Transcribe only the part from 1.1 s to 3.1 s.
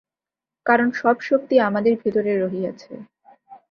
শক্তি আমাদের ভিতরে রহিয়াছে।